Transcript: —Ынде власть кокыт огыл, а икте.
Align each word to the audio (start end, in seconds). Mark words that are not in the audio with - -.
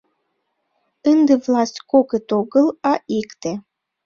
—Ынде 1.11 1.33
власть 1.45 1.79
кокыт 1.91 2.27
огыл, 2.39 2.67
а 2.89 2.93
икте. 3.19 3.51